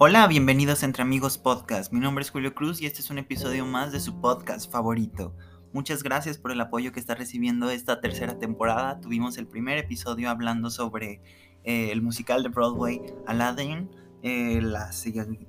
Hola, 0.00 0.28
bienvenidos 0.28 0.84
a 0.84 0.86
Entre 0.86 1.02
Amigos 1.02 1.38
Podcast. 1.38 1.92
Mi 1.92 1.98
nombre 1.98 2.22
es 2.22 2.30
Julio 2.30 2.54
Cruz 2.54 2.80
y 2.80 2.86
este 2.86 3.00
es 3.00 3.10
un 3.10 3.18
episodio 3.18 3.66
más 3.66 3.90
de 3.90 3.98
su 3.98 4.20
podcast 4.20 4.70
favorito. 4.70 5.34
Muchas 5.72 6.04
gracias 6.04 6.38
por 6.38 6.52
el 6.52 6.60
apoyo 6.60 6.92
que 6.92 7.00
está 7.00 7.16
recibiendo 7.16 7.68
esta 7.68 8.00
tercera 8.00 8.38
temporada. 8.38 9.00
Tuvimos 9.00 9.38
el 9.38 9.48
primer 9.48 9.76
episodio 9.76 10.30
hablando 10.30 10.70
sobre 10.70 11.20
eh, 11.64 11.90
el 11.90 12.00
musical 12.00 12.44
de 12.44 12.48
Broadway 12.48 13.02
Aladdin. 13.26 13.90
Eh, 14.22 14.60
la, 14.62 14.90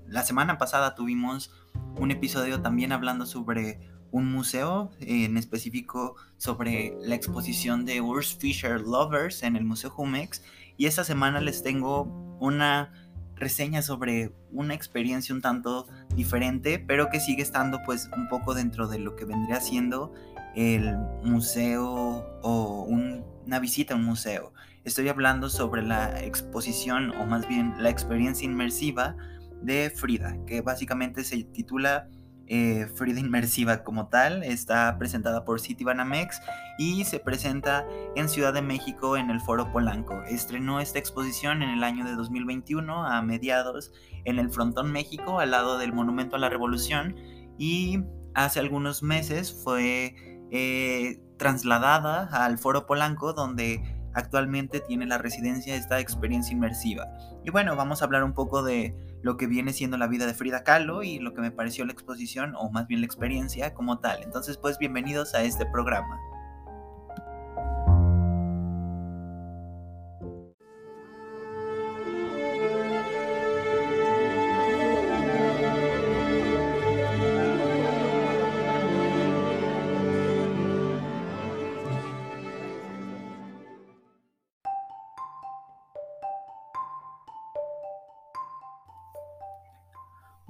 la, 0.07 0.23
semana 0.23 0.57
pasada 0.57 0.95
tuvimos 0.95 1.53
un 1.99 2.09
episodio 2.09 2.59
también 2.59 2.91
hablando 2.91 3.27
sobre 3.27 3.79
un 4.09 4.31
museo, 4.31 4.89
en 4.99 5.37
específico 5.37 6.15
sobre 6.37 6.95
la 7.01 7.13
exposición 7.13 7.85
de 7.85 8.01
Urs 8.01 8.35
Fischer 8.35 8.81
Lovers 8.81 9.43
en 9.43 9.55
el 9.55 9.63
Museo 9.63 9.91
Jumex. 9.91 10.41
Y 10.75 10.87
esta 10.87 11.03
semana 11.03 11.39
les 11.39 11.61
tengo 11.61 12.03
una 12.39 13.08
reseña 13.39 13.81
sobre 13.81 14.31
una 14.51 14.73
experiencia 14.73 15.33
un 15.33 15.41
tanto 15.41 15.87
diferente, 16.15 16.79
pero 16.79 17.09
que 17.09 17.19
sigue 17.19 17.41
estando 17.41 17.79
pues 17.85 18.09
un 18.15 18.27
poco 18.27 18.53
dentro 18.53 18.87
de 18.87 18.99
lo 18.99 19.15
que 19.15 19.25
vendría 19.25 19.61
siendo 19.61 20.13
el 20.55 20.97
museo 21.23 22.25
o 22.41 22.83
una 22.83 23.59
visita 23.59 23.93
a 23.93 23.97
un 23.97 24.05
museo. 24.05 24.53
Estoy 24.83 25.09
hablando 25.09 25.49
sobre 25.49 25.83
la 25.83 26.21
exposición 26.21 27.11
o 27.11 27.25
más 27.25 27.47
bien 27.47 27.73
la 27.79 27.89
experiencia 27.89 28.45
inmersiva 28.45 29.15
de 29.61 29.89
Frida, 29.89 30.37
que 30.45 30.61
básicamente 30.61 31.23
se 31.23 31.43
titula 31.43 32.07
eh, 32.49 32.87
Frida 32.95 33.19
Inmersiva 33.19 33.83
como 33.83 34.07
tal. 34.07 34.43
Está 34.43 34.97
presentada 34.97 35.45
por 35.45 35.59
City 35.59 35.83
Banamex 35.83 36.41
y 36.77 37.05
se 37.05 37.19
presenta 37.19 37.87
en 38.15 38.27
Ciudad 38.27 38.53
de 38.53 38.61
México 38.61 39.15
en 39.17 39.29
el 39.29 39.39
Foro 39.39 39.71
Polanco. 39.71 40.21
Estrenó 40.23 40.79
esta 40.79 40.99
exposición 40.99 41.61
en 41.61 41.69
el 41.69 41.83
año 41.83 42.05
de 42.05 42.15
2021 42.15 43.05
a 43.05 43.21
mediados 43.21 43.93
en 44.25 44.39
el 44.39 44.49
Frontón 44.49 44.91
México 44.91 45.39
al 45.39 45.51
lado 45.51 45.77
del 45.77 45.93
Monumento 45.93 46.35
a 46.35 46.39
la 46.39 46.49
Revolución 46.49 47.15
y 47.57 47.99
hace 48.33 48.59
algunos 48.59 49.03
meses 49.03 49.53
fue 49.63 50.15
eh, 50.51 51.21
trasladada 51.37 52.29
al 52.43 52.57
Foro 52.57 52.85
Polanco 52.85 53.33
donde 53.33 53.81
actualmente 54.13 54.79
tiene 54.79 55.05
la 55.05 55.17
residencia 55.17 55.75
esta 55.75 55.99
experiencia 55.99 56.53
inmersiva. 56.53 57.05
Y 57.43 57.51
bueno, 57.51 57.75
vamos 57.75 58.01
a 58.01 58.05
hablar 58.05 58.23
un 58.23 58.33
poco 58.33 58.63
de 58.63 58.95
lo 59.21 59.37
que 59.37 59.47
viene 59.47 59.73
siendo 59.73 59.97
la 59.97 60.07
vida 60.07 60.25
de 60.25 60.33
Frida 60.33 60.63
Kahlo 60.63 61.03
y 61.03 61.19
lo 61.19 61.33
que 61.33 61.41
me 61.41 61.51
pareció 61.51 61.85
la 61.85 61.93
exposición 61.93 62.53
o 62.55 62.69
más 62.69 62.87
bien 62.87 63.01
la 63.01 63.05
experiencia 63.05 63.73
como 63.73 63.99
tal. 63.99 64.23
Entonces, 64.23 64.57
pues 64.57 64.77
bienvenidos 64.77 65.33
a 65.35 65.43
este 65.43 65.65
programa. 65.65 66.19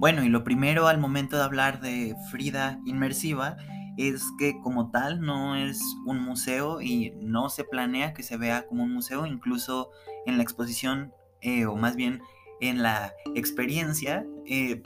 Bueno, 0.00 0.24
y 0.24 0.30
lo 0.30 0.44
primero 0.44 0.88
al 0.88 0.96
momento 0.96 1.36
de 1.36 1.42
hablar 1.42 1.82
de 1.82 2.16
Frida 2.30 2.80
Inmersiva 2.86 3.58
es 3.98 4.24
que 4.38 4.58
como 4.62 4.90
tal 4.90 5.20
no 5.20 5.56
es 5.56 5.78
un 6.06 6.22
museo 6.22 6.80
y 6.80 7.12
no 7.20 7.50
se 7.50 7.64
planea 7.64 8.14
que 8.14 8.22
se 8.22 8.38
vea 8.38 8.66
como 8.66 8.84
un 8.84 8.94
museo, 8.94 9.26
incluso 9.26 9.90
en 10.24 10.38
la 10.38 10.42
exposición 10.42 11.12
eh, 11.42 11.66
o 11.66 11.76
más 11.76 11.96
bien 11.96 12.22
en 12.62 12.82
la 12.82 13.12
experiencia. 13.34 14.24
Eh, 14.46 14.82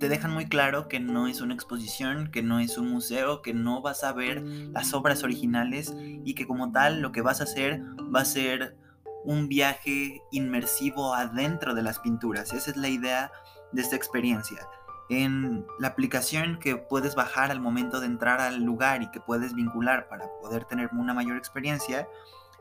te 0.00 0.08
dejan 0.08 0.32
muy 0.32 0.46
claro 0.46 0.88
que 0.88 0.98
no 0.98 1.26
es 1.26 1.42
una 1.42 1.52
exposición, 1.52 2.30
que 2.30 2.42
no 2.42 2.58
es 2.58 2.78
un 2.78 2.88
museo, 2.90 3.42
que 3.42 3.52
no 3.52 3.82
vas 3.82 4.02
a 4.02 4.14
ver 4.14 4.42
las 4.72 4.94
obras 4.94 5.24
originales 5.24 5.94
y 5.98 6.34
que 6.34 6.46
como 6.46 6.72
tal 6.72 7.02
lo 7.02 7.12
que 7.12 7.20
vas 7.20 7.42
a 7.42 7.44
hacer 7.44 7.82
va 8.14 8.20
a 8.20 8.24
ser 8.24 8.78
un 9.24 9.48
viaje 9.48 10.22
inmersivo 10.30 11.14
adentro 11.14 11.74
de 11.74 11.82
las 11.82 11.98
pinturas. 11.98 12.52
Esa 12.52 12.70
es 12.70 12.76
la 12.76 12.88
idea 12.88 13.32
de 13.72 13.82
esta 13.82 13.96
experiencia. 13.96 14.68
En 15.10 15.66
la 15.78 15.88
aplicación 15.88 16.58
que 16.58 16.76
puedes 16.76 17.14
bajar 17.14 17.50
al 17.50 17.60
momento 17.60 18.00
de 18.00 18.06
entrar 18.06 18.40
al 18.40 18.62
lugar 18.62 19.02
y 19.02 19.10
que 19.10 19.20
puedes 19.20 19.54
vincular 19.54 20.08
para 20.08 20.28
poder 20.40 20.64
tener 20.64 20.90
una 20.92 21.12
mayor 21.12 21.36
experiencia, 21.36 22.08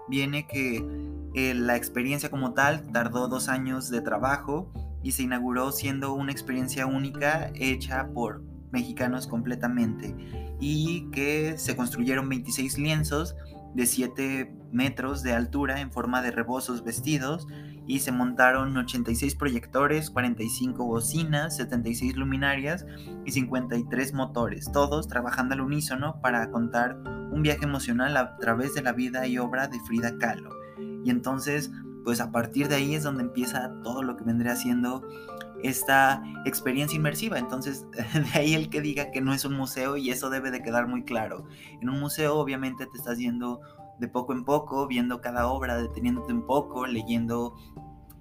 viene 0.10 0.48
que 0.48 0.86
eh, 1.34 1.54
la 1.54 1.76
experiencia 1.76 2.30
como 2.30 2.54
tal 2.54 2.92
tardó 2.92 3.28
dos 3.28 3.48
años 3.48 3.90
de 3.90 4.02
trabajo 4.02 4.72
y 5.02 5.12
se 5.12 5.24
inauguró 5.24 5.72
siendo 5.72 6.14
una 6.14 6.32
experiencia 6.32 6.86
única 6.86 7.52
hecha 7.56 8.10
por 8.14 8.42
mexicanos 8.72 9.28
completamente 9.28 10.16
y 10.60 11.10
que 11.12 11.58
se 11.58 11.76
construyeron 11.76 12.28
26 12.28 12.78
lienzos 12.78 13.36
de 13.74 13.86
7 13.86 14.54
metros 14.72 15.24
de 15.24 15.34
altura 15.34 15.82
en 15.82 15.92
forma 15.92 16.22
de 16.22 16.32
rebozos 16.32 16.84
vestidos 16.84 17.48
y 17.86 18.00
se 18.00 18.12
montaron 18.12 18.76
86 18.78 19.36
proyectores, 19.36 20.10
45 20.10 20.86
bocinas, 20.86 21.58
76 21.58 22.16
luminarias 22.16 22.86
y 23.26 23.32
53 23.32 24.14
motores, 24.14 24.72
todos 24.72 25.08
trabajando 25.08 25.54
al 25.54 25.62
unísono 25.62 26.22
para 26.22 26.50
contar 26.50 26.98
un 27.32 27.42
viaje 27.42 27.66
emocional 27.66 28.16
a 28.16 28.38
través 28.38 28.74
de 28.74 28.84
la 28.84 28.94
vida 28.94 29.28
y 29.28 29.38
obra 29.38 29.68
de 29.68 29.80
Frida 29.82 30.18
Kahlo. 30.18 30.52
Y 31.04 31.10
entonces, 31.10 31.72
pues 32.04 32.22
a 32.22 32.32
partir 32.32 32.70
de 32.70 32.76
ahí 32.76 32.96
es 32.96 33.04
donde 33.04 33.24
empieza 33.24 33.74
todo 33.84 34.04
lo 34.04 34.16
que 34.16 34.24
vendría 34.24 34.56
siendo 34.56 35.06
esta 35.64 36.22
experiencia 36.46 36.96
inmersiva. 36.96 37.40
Entonces, 37.40 37.86
de 37.92 38.40
ahí 38.40 38.54
el 38.54 38.70
que 38.70 38.82
diga 38.82 39.12
que 39.12 39.22
no 39.22 39.34
es 39.34 39.46
un 39.46 39.56
museo 39.56 39.98
y 39.98 40.12
eso 40.12 40.30
debe 40.30 40.52
de 40.52 40.62
quedar 40.62 40.88
muy 40.88 41.04
claro. 41.04 41.46
En 41.82 41.90
un 41.90 42.00
museo 42.00 42.36
obviamente 42.36 42.86
te 42.86 42.98
estás 42.98 43.18
yendo 43.18 43.62
de 44.00 44.08
poco 44.08 44.34
en 44.34 44.44
poco, 44.44 44.88
viendo 44.88 45.22
cada 45.22 45.48
obra, 45.48 45.78
deteniéndote 45.78 46.34
un 46.34 46.46
poco, 46.46 46.86
leyendo 46.86 47.56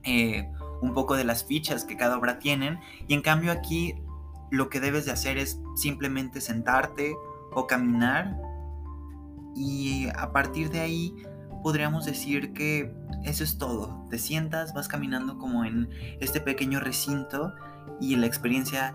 eh, 0.04 0.48
un 0.80 0.94
poco 0.94 1.16
de 1.16 1.24
las 1.24 1.44
fichas 1.44 1.84
que 1.84 1.96
cada 1.96 2.16
obra 2.16 2.38
tienen. 2.38 2.78
Y 3.08 3.14
en 3.14 3.22
cambio 3.22 3.52
aquí 3.52 3.94
lo 4.50 4.68
que 4.68 4.80
debes 4.80 5.06
de 5.06 5.12
hacer 5.12 5.38
es 5.38 5.60
simplemente 5.74 6.40
sentarte 6.40 7.14
o 7.52 7.66
caminar 7.66 8.36
y 9.54 10.08
a 10.16 10.32
partir 10.32 10.70
de 10.70 10.80
ahí 10.80 11.14
podríamos 11.62 12.04
decir 12.04 12.52
que 12.52 12.94
eso 13.24 13.44
es 13.44 13.58
todo. 13.58 14.06
Te 14.10 14.18
sientas, 14.18 14.74
vas 14.74 14.88
caminando 14.88 15.38
como 15.38 15.64
en 15.64 15.88
este 16.20 16.40
pequeño 16.40 16.80
recinto 16.80 17.54
y 18.00 18.16
la 18.16 18.26
experiencia 18.26 18.94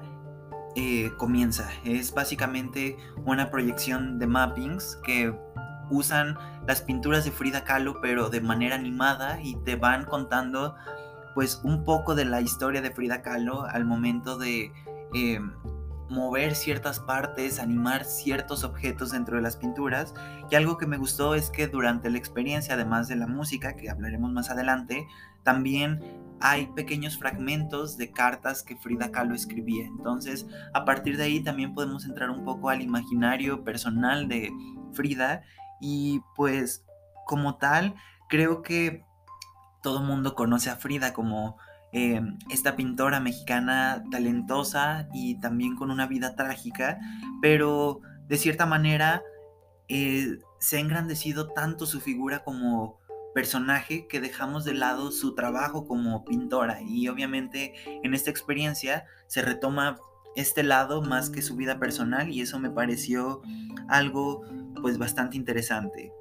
eh, 0.75 1.11
comienza. 1.17 1.69
Es 1.83 2.13
básicamente 2.13 2.97
una 3.25 3.49
proyección 3.49 4.19
de 4.19 4.27
mappings 4.27 4.99
que 5.03 5.33
usan 5.89 6.37
las 6.67 6.81
pinturas 6.81 7.23
de 7.23 7.31
Frida 7.31 7.63
Kahlo 7.63 8.01
pero 8.01 8.29
de 8.29 8.41
manera 8.41 8.75
animada 8.75 9.41
y 9.41 9.55
te 9.63 9.75
van 9.75 10.05
contando 10.05 10.75
pues 11.33 11.61
un 11.63 11.83
poco 11.85 12.13
de 12.13 12.25
la 12.25 12.41
historia 12.41 12.81
de 12.81 12.91
Frida 12.91 13.21
Kahlo 13.21 13.63
al 13.63 13.85
momento 13.85 14.37
de 14.37 14.71
eh, 15.13 15.39
mover 16.09 16.55
ciertas 16.55 16.99
partes, 16.99 17.59
animar 17.59 18.05
ciertos 18.05 18.63
objetos 18.63 19.11
dentro 19.11 19.35
de 19.35 19.41
las 19.41 19.57
pinturas. 19.57 20.13
Y 20.49 20.55
algo 20.55 20.77
que 20.77 20.87
me 20.87 20.97
gustó 20.97 21.35
es 21.35 21.49
que 21.49 21.67
durante 21.67 22.09
la 22.09 22.17
experiencia, 22.17 22.75
además 22.75 23.07
de 23.07 23.15
la 23.15 23.27
música, 23.27 23.75
que 23.75 23.89
hablaremos 23.89 24.31
más 24.31 24.49
adelante, 24.49 25.07
también 25.43 26.01
hay 26.39 26.67
pequeños 26.67 27.17
fragmentos 27.17 27.97
de 27.97 28.11
cartas 28.11 28.63
que 28.63 28.75
Frida 28.75 29.11
Kahlo 29.11 29.35
escribía. 29.35 29.85
Entonces, 29.85 30.45
a 30.73 30.85
partir 30.85 31.17
de 31.17 31.23
ahí 31.23 31.43
también 31.43 31.73
podemos 31.73 32.05
entrar 32.05 32.29
un 32.29 32.43
poco 32.43 32.69
al 32.69 32.81
imaginario 32.81 33.63
personal 33.63 34.27
de 34.27 34.51
Frida 34.93 35.43
y 35.81 36.21
pues 36.35 36.85
como 37.25 37.57
tal, 37.57 37.95
creo 38.29 38.61
que 38.61 39.03
todo 39.81 40.01
mundo 40.01 40.35
conoce 40.35 40.69
a 40.69 40.75
Frida 40.75 41.13
como 41.13 41.57
eh, 41.99 42.21
esta 42.51 42.75
pintora 42.75 43.19
mexicana 43.19 44.03
talentosa 44.11 45.07
y 45.15 45.39
también 45.39 45.75
con 45.75 45.89
una 45.89 46.05
vida 46.05 46.35
trágica, 46.35 46.99
pero 47.41 48.01
de 48.27 48.37
cierta 48.37 48.67
manera 48.67 49.23
eh, 49.87 50.37
se 50.59 50.77
ha 50.77 50.79
engrandecido 50.79 51.47
tanto 51.53 51.87
su 51.87 51.99
figura 51.99 52.43
como 52.43 52.99
personaje 53.33 54.05
que 54.07 54.21
dejamos 54.21 54.63
de 54.63 54.75
lado 54.75 55.11
su 55.11 55.33
trabajo 55.33 55.87
como 55.87 56.23
pintora 56.23 56.83
y 56.83 57.07
obviamente 57.07 57.73
en 58.03 58.13
esta 58.13 58.29
experiencia 58.29 59.05
se 59.25 59.41
retoma 59.41 59.97
este 60.35 60.61
lado 60.61 61.01
más 61.01 61.31
que 61.31 61.41
su 61.41 61.55
vida 61.55 61.79
personal 61.79 62.29
y 62.29 62.41
eso 62.41 62.59
me 62.59 62.69
pareció 62.69 63.41
algo 63.89 64.43
pues 64.83 64.99
bastante 64.99 65.35
interesante. 65.35 66.11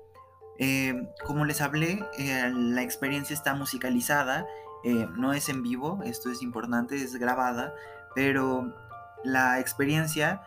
Eh, 0.59 0.95
como 1.27 1.45
les 1.45 1.61
hablé, 1.61 2.03
la 2.19 2.83
experiencia 2.83 3.35
está 3.35 3.55
musicalizada, 3.55 4.47
eh, 4.85 5.07
no 5.17 5.33
es 5.33 5.49
en 5.49 5.63
vivo, 5.63 6.01
esto 6.05 6.31
es 6.31 6.43
importante, 6.43 6.97
es 6.97 7.17
grabada, 7.17 7.75
pero 8.15 8.73
la 9.25 9.61
experiencia 9.61 10.43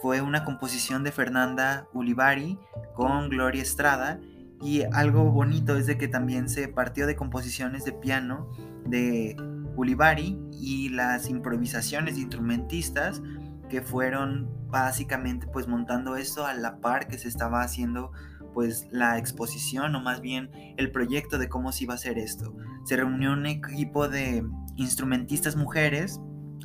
fue 0.00 0.20
una 0.20 0.44
composición 0.44 1.04
de 1.04 1.12
Fernanda 1.12 1.86
Ulivari 1.92 2.58
con 2.94 3.28
Gloria 3.28 3.62
Estrada 3.62 4.20
y 4.60 4.82
algo 4.92 5.24
bonito 5.30 5.76
es 5.76 5.86
de 5.86 5.98
que 5.98 6.08
también 6.08 6.48
se 6.48 6.68
partió 6.68 7.06
de 7.06 7.16
composiciones 7.16 7.84
de 7.84 7.92
piano 7.92 8.50
de 8.86 9.36
Ulibarri 9.76 10.38
y 10.52 10.88
las 10.88 11.28
improvisaciones 11.28 12.14
de 12.16 12.22
instrumentistas 12.22 13.22
que 13.68 13.82
fueron 13.82 14.48
básicamente 14.68 15.46
pues 15.46 15.68
montando 15.68 16.16
esto 16.16 16.46
a 16.46 16.54
la 16.54 16.80
par 16.80 17.08
que 17.08 17.18
se 17.18 17.28
estaba 17.28 17.62
haciendo 17.62 18.12
pues 18.52 18.86
la 18.90 19.18
exposición 19.18 19.94
o 19.94 20.00
más 20.00 20.20
bien 20.20 20.50
el 20.76 20.90
proyecto 20.90 21.38
de 21.38 21.48
cómo 21.48 21.72
se 21.72 21.84
iba 21.84 21.94
a 21.94 21.96
hacer 21.96 22.18
esto. 22.18 22.54
Se 22.84 22.96
reunió 22.96 23.32
un 23.32 23.46
equipo 23.46 24.08
de 24.08 24.44
instrumentistas 24.76 25.56
mujeres 25.56 26.20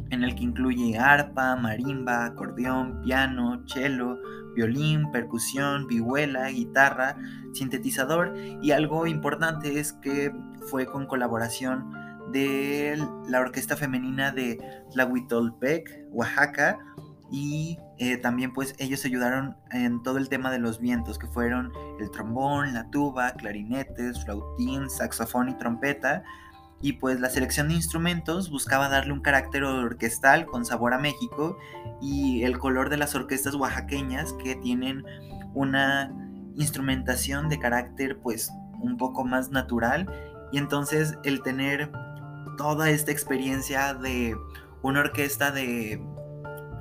en 0.10 0.24
el 0.24 0.36
que 0.36 0.44
incluye 0.44 0.98
arpa, 0.98 1.56
marimba, 1.56 2.25
acordeón, 2.25 3.01
piano, 3.01 3.63
cello, 3.68 4.18
violín, 4.56 5.12
percusión, 5.12 5.88
vihuela, 5.88 6.50
guitarra, 6.50 7.18
sintetizador 7.54 8.36
y 8.62 8.72
algo 8.72 9.07
importante 9.07 9.80
es 9.80 9.94
que 9.94 10.31
fue 10.69 10.86
con 10.86 11.06
colaboración 11.06 11.92
de 12.31 13.01
la 13.30 13.40
orquesta 13.40 13.75
femenina 13.75 14.31
de 14.31 14.60
Tlahuitolpec, 14.92 16.07
Oaxaca 16.12 16.78
y 17.30 17.78
eh, 17.98 18.18
también 18.18 18.54
pues 18.54 18.74
ellos 18.78 19.04
ayudaron 19.06 19.58
en 19.72 20.02
todo 20.04 20.18
el 20.18 20.30
tema 20.30 20.52
de 20.52 20.60
los 20.60 20.80
vientos 20.80 21.18
que 21.18 21.28
fueron 21.28 21.72
el 22.00 22.10
trombón, 22.12 22.74
la 22.74 22.90
tuba, 22.90 23.32
clarinetes, 23.34 24.24
flautín, 24.24 24.90
saxofón 24.90 25.50
y 25.50 25.58
trompeta 25.58 26.24
y 26.82 26.94
pues 26.94 27.20
la 27.20 27.30
selección 27.30 27.70
de 27.70 27.74
instrumentos 27.74 28.52
buscaba 28.52 28.88
darle 28.88 29.14
un 29.14 29.22
carácter 29.22 29.64
orquestal 29.64 30.46
con 30.46 30.66
sabor 30.66 30.94
a 30.94 31.00
México 31.00 31.58
y 32.02 32.44
el 32.44 32.60
color 32.60 32.90
de 32.90 32.98
las 32.98 33.16
orquestas 33.16 33.56
oaxaqueñas 33.56 34.34
que 34.34 34.56
tienen 34.56 35.04
una 35.54 36.14
instrumentación 36.56 37.50
de 37.50 37.58
carácter 37.58 38.20
pues 38.20 38.52
un 38.80 38.98
poco 38.98 39.26
más 39.26 39.50
natural. 39.50 40.08
Y 40.52 40.60
entonces 40.60 41.18
el 41.24 41.42
tener 41.42 41.92
toda 42.58 42.92
esta 42.92 43.12
experiencia 43.12 43.96
de 43.96 44.36
una 44.84 45.00
orquesta 45.00 45.52
de 45.52 46.00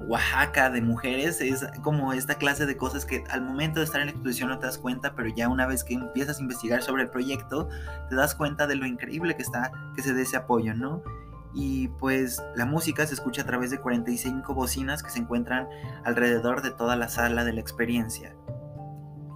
Oaxaca 0.07 0.71
de 0.71 0.81
mujeres 0.83 1.41
es 1.41 1.67
como 1.83 2.13
esta 2.13 2.37
clase 2.37 2.67
de 2.67 2.77
cosas 2.77 3.05
que 3.05 3.25
al 3.29 3.43
momento 3.43 3.81
de 3.81 3.87
estar 3.87 4.01
en 4.01 4.07
la 4.07 4.13
exposición 4.13 4.49
no 4.49 4.59
te 4.59 4.67
das 4.67 4.79
cuenta, 4.79 5.15
pero 5.15 5.29
ya 5.35 5.49
una 5.49 5.67
vez 5.67 5.83
que 5.83 5.95
empiezas 5.95 6.39
a 6.39 6.43
investigar 6.43 6.83
sobre 6.83 7.03
el 7.03 7.11
proyecto, 7.11 7.69
te 8.09 8.15
das 8.15 8.35
cuenta 8.35 8.67
de 8.67 8.77
lo 8.77 8.87
increíble 8.87 9.37
que 9.37 9.43
está 9.43 9.73
que 9.95 10.03
se 10.03 10.15
dé 10.15 10.23
ese 10.23 10.37
apoyo, 10.37 10.75
¿no? 10.75 11.03
Y 11.55 11.89
pues 11.89 12.43
la 12.55 12.67
música 12.67 13.07
se 13.07 13.15
escucha 13.15 13.43
a 13.43 13.47
través 13.47 13.71
de 13.71 13.79
45 13.79 14.55
bocinas 14.55 15.03
que 15.03 15.11
se 15.11 15.19
encuentran 15.19 15.69
alrededor 16.05 16.63
de 16.63 16.71
toda 16.71 16.97
la 16.97 17.09
sala 17.09 17.45
de 17.45 17.55
la 17.55 17.61
experiencia. 17.61 18.37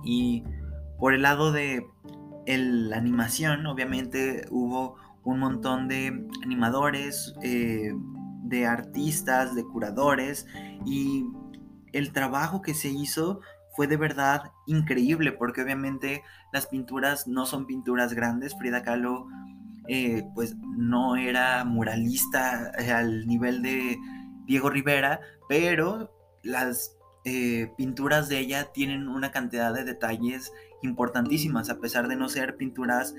Y 0.04 0.44
por 0.98 1.14
el 1.14 1.22
lado 1.22 1.50
de 1.50 1.86
la 2.46 2.96
animación, 2.96 3.66
obviamente 3.66 4.46
hubo 4.50 4.96
un 5.24 5.38
montón 5.38 5.88
de 5.88 6.26
animadores, 6.42 7.34
eh, 7.42 7.92
de 8.50 8.66
artistas, 8.66 9.54
de 9.54 9.64
curadores 9.64 10.46
y 10.84 11.24
el 11.92 12.12
trabajo 12.12 12.60
que 12.60 12.74
se 12.74 12.88
hizo 12.88 13.40
fue 13.74 13.86
de 13.86 13.96
verdad 13.96 14.52
increíble 14.66 15.32
porque 15.32 15.62
obviamente 15.62 16.22
las 16.52 16.66
pinturas 16.66 17.26
no 17.26 17.46
son 17.46 17.66
pinturas 17.66 18.12
grandes. 18.12 18.56
Frida 18.58 18.82
Kahlo 18.82 19.26
eh, 19.88 20.24
pues 20.34 20.56
no 20.76 21.16
era 21.16 21.64
muralista 21.64 22.72
eh, 22.78 22.90
al 22.90 23.26
nivel 23.26 23.62
de 23.62 23.96
Diego 24.46 24.68
Rivera, 24.68 25.20
pero 25.48 26.12
las 26.42 26.96
eh, 27.24 27.72
pinturas 27.76 28.28
de 28.28 28.38
ella 28.40 28.72
tienen 28.72 29.08
una 29.08 29.30
cantidad 29.30 29.72
de 29.72 29.84
detalles 29.84 30.52
importantísimas 30.82 31.70
a 31.70 31.78
pesar 31.78 32.08
de 32.08 32.16
no 32.16 32.28
ser 32.28 32.56
pinturas 32.56 33.14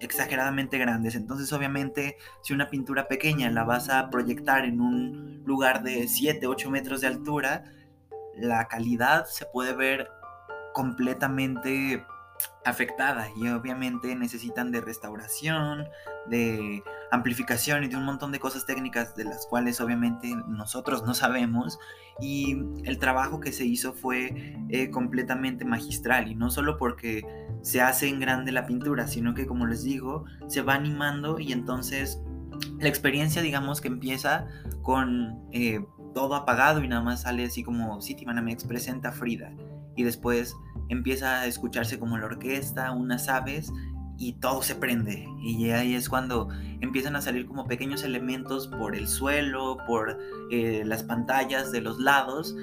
exageradamente 0.00 0.78
grandes. 0.78 1.14
Entonces, 1.14 1.52
obviamente, 1.52 2.16
si 2.42 2.52
una 2.52 2.70
pintura 2.70 3.08
pequeña 3.08 3.50
la 3.50 3.64
vas 3.64 3.88
a 3.88 4.10
proyectar 4.10 4.64
en 4.64 4.80
un 4.80 5.42
lugar 5.44 5.82
de 5.82 6.08
7, 6.08 6.46
8 6.46 6.70
metros 6.70 7.00
de 7.00 7.06
altura, 7.06 7.64
la 8.34 8.66
calidad 8.68 9.26
se 9.26 9.46
puede 9.46 9.74
ver 9.74 10.08
completamente 10.72 12.04
afectada 12.64 13.28
y 13.36 13.48
obviamente 13.48 14.14
necesitan 14.14 14.70
de 14.70 14.80
restauración, 14.80 15.86
de 16.26 16.82
amplificación 17.10 17.84
y 17.84 17.88
de 17.88 17.96
un 17.96 18.04
montón 18.04 18.32
de 18.32 18.38
cosas 18.38 18.66
técnicas 18.66 19.16
de 19.16 19.24
las 19.24 19.46
cuales 19.46 19.80
obviamente 19.80 20.34
nosotros 20.48 21.04
no 21.04 21.14
sabemos. 21.14 21.78
Y 22.20 22.62
el 22.84 22.98
trabajo 22.98 23.40
que 23.40 23.52
se 23.52 23.64
hizo 23.64 23.92
fue 23.92 24.56
eh, 24.68 24.90
completamente 24.90 25.64
magistral 25.64 26.30
y 26.30 26.34
no 26.34 26.50
solo 26.50 26.76
porque 26.76 27.24
se 27.62 27.80
hace 27.80 28.08
en 28.08 28.20
grande 28.20 28.52
la 28.52 28.66
pintura, 28.66 29.06
sino 29.06 29.34
que 29.34 29.46
como 29.46 29.66
les 29.66 29.82
digo, 29.82 30.24
se 30.46 30.62
va 30.62 30.74
animando 30.74 31.38
y 31.38 31.52
entonces 31.52 32.20
la 32.78 32.88
experiencia 32.88 33.42
digamos 33.42 33.80
que 33.80 33.88
empieza 33.88 34.46
con 34.82 35.38
eh, 35.52 35.84
todo 36.14 36.34
apagado 36.34 36.82
y 36.82 36.88
nada 36.88 37.02
más 37.02 37.22
sale 37.22 37.44
así 37.44 37.62
como 37.62 38.00
City 38.00 38.26
Manamex 38.26 38.64
presenta 38.64 39.12
Frida 39.12 39.52
y 39.96 40.02
después 40.02 40.56
empieza 40.90 41.40
a 41.40 41.46
escucharse 41.46 41.98
como 41.98 42.18
la 42.18 42.26
orquesta, 42.26 42.92
unas 42.92 43.28
aves 43.28 43.72
y 44.18 44.34
todo 44.34 44.62
se 44.62 44.74
prende. 44.74 45.26
Y 45.40 45.70
ahí 45.70 45.94
es 45.94 46.10
cuando 46.10 46.50
empiezan 46.80 47.16
a 47.16 47.22
salir 47.22 47.46
como 47.46 47.66
pequeños 47.66 48.04
elementos 48.04 48.68
por 48.68 48.94
el 48.94 49.08
suelo, 49.08 49.78
por 49.86 50.18
eh, 50.50 50.82
las 50.84 51.04
pantallas 51.04 51.72
de 51.72 51.80
los 51.80 51.98
lados 51.98 52.54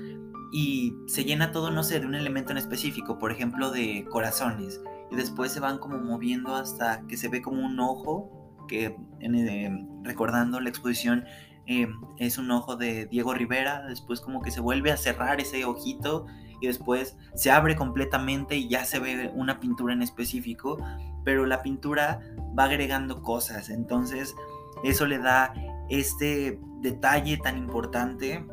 y 0.52 0.94
se 1.08 1.26
llena 1.26 1.52
todo, 1.52 1.72
no 1.72 1.84
sé, 1.84 2.00
de 2.00 2.06
un 2.06 2.16
elemento 2.16 2.52
en 2.52 2.58
específico, 2.58 3.18
por 3.18 3.32
ejemplo, 3.32 3.72
de 3.72 4.06
corazones. 4.10 4.82
Y 5.12 5.16
después 5.16 5.52
se 5.52 5.60
van 5.60 5.80
como 5.80 5.98
moviendo 5.98 6.56
hasta 6.56 7.02
que 7.08 7.18
se 7.18 7.28
ve 7.28 7.42
como 7.42 7.66
un 7.66 7.80
ojo, 7.80 8.66
que 8.68 8.96
eh, 9.20 9.86
recordando 10.04 10.60
la 10.60 10.70
exposición 10.70 11.26
eh, 11.66 11.88
es 12.18 12.38
un 12.38 12.52
ojo 12.52 12.76
de 12.76 13.08
Diego 13.08 13.34
Rivera, 13.34 13.86
después 13.88 14.22
como 14.22 14.42
que 14.42 14.52
se 14.52 14.62
vuelve 14.62 14.92
a 14.92 14.98
cerrar 14.98 15.42
ese 15.42 15.66
ojito 15.66 16.28
y 16.62 16.68
después 16.68 17.18
se 17.36 17.52
abre 17.52 17.76
completamente 17.76 18.56
y 18.56 18.68
ya 18.68 18.86
se 18.86 19.00
ve 19.00 19.32
una 19.34 19.60
pintura 19.60 19.94
en 19.94 20.02
específico, 20.02 20.78
pero 21.24 21.46
la 21.46 21.62
pintura 21.62 22.22
va 22.58 22.66
agregando 22.66 23.22
cosas, 23.22 23.70
entonces 23.70 24.36
eso 24.84 25.06
le 25.06 25.20
da 25.20 25.54
este 25.90 26.60
detalle 26.82 27.38
tan 27.38 27.58
importante 27.58 28.46